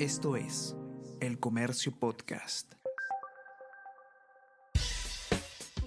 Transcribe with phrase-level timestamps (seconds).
[0.00, 0.74] Esto es
[1.20, 2.72] El Comercio Podcast.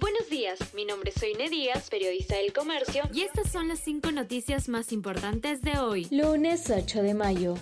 [0.00, 4.10] Buenos días, mi nombre es Soine Díaz, periodista del Comercio, y estas son las cinco
[4.10, 6.08] noticias más importantes de hoy.
[6.10, 7.54] Lunes 8 de mayo.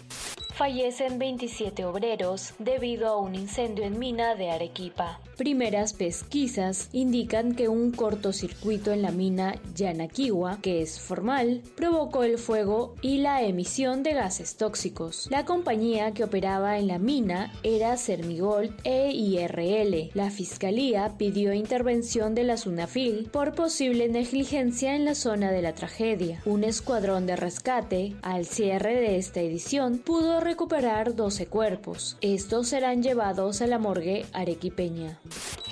[0.57, 5.21] Fallecen 27 obreros debido a un incendio en mina de Arequipa.
[5.37, 12.39] Primeras pesquisas indican que un cortocircuito en la mina Yanaquiwa, que es formal, provocó el
[12.39, 15.29] fuego y la emisión de gases tóxicos.
[15.31, 20.11] La compañía que operaba en la mina era Cermigold EIRL.
[20.15, 25.75] La fiscalía pidió intervención de la SUNAFIL por posible negligencia en la zona de la
[25.75, 26.41] tragedia.
[26.47, 32.17] Un escuadrón de rescate, al cierre de esta edición, pudo recuperar 12 cuerpos.
[32.21, 35.19] Estos serán llevados a la morgue arequipeña.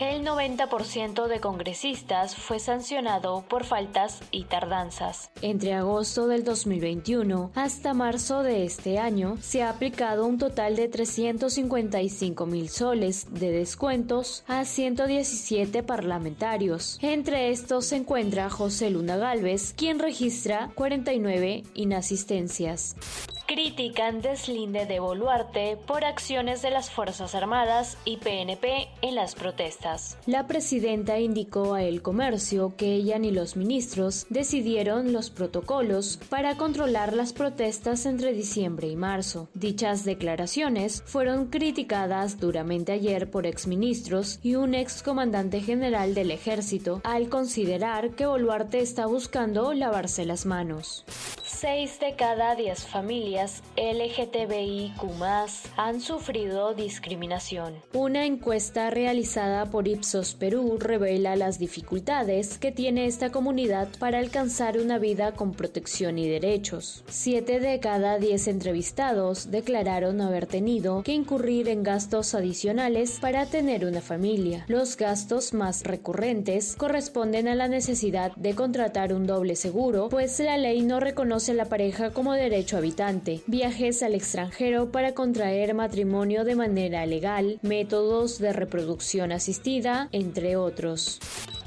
[0.00, 5.30] El 90% de congresistas fue sancionado por faltas y tardanzas.
[5.42, 10.88] Entre agosto del 2021 hasta marzo de este año se ha aplicado un total de
[10.88, 16.98] 355 mil soles de descuentos a 117 parlamentarios.
[17.00, 22.96] Entre estos se encuentra José Luna Galvez, quien registra 49 inasistencias
[23.54, 30.18] critican deslinde de Boluarte por acciones de las Fuerzas Armadas y PNP en las protestas.
[30.26, 36.56] La presidenta indicó a El Comercio que ella ni los ministros decidieron los protocolos para
[36.56, 39.48] controlar las protestas entre diciembre y marzo.
[39.54, 47.28] Dichas declaraciones fueron criticadas duramente ayer por exministros y un excomandante general del ejército al
[47.28, 51.04] considerar que Boluarte está buscando lavarse las manos.
[51.64, 55.00] 6 de cada 10 familias LGTBIQ
[55.78, 57.72] han sufrido discriminación.
[57.94, 64.76] Una encuesta realizada por Ipsos Perú revela las dificultades que tiene esta comunidad para alcanzar
[64.76, 67.02] una vida con protección y derechos.
[67.08, 73.86] 7 de cada 10 entrevistados declararon haber tenido que incurrir en gastos adicionales para tener
[73.86, 74.66] una familia.
[74.68, 80.58] Los gastos más recurrentes corresponden a la necesidad de contratar un doble seguro, pues la
[80.58, 86.56] ley no reconoce la pareja como derecho habitante, viajes al extranjero para contraer matrimonio de
[86.56, 91.20] manera legal, métodos de reproducción asistida, entre otros.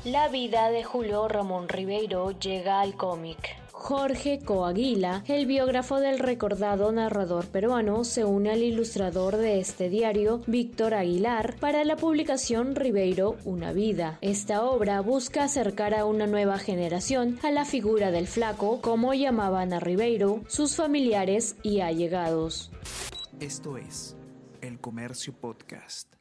[0.04, 3.58] La vida de Julio Ramón Ribeiro llega al cómic.
[3.88, 10.42] Jorge Coaguila, el biógrafo del recordado narrador peruano, se une al ilustrador de este diario,
[10.46, 14.18] Víctor Aguilar, para la publicación Ribeiro, Una vida.
[14.20, 19.72] Esta obra busca acercar a una nueva generación a la figura del flaco, como llamaban
[19.72, 22.72] a Ribeiro, sus familiares y allegados.
[23.40, 24.18] Esto es
[24.60, 26.14] El Comercio Podcast.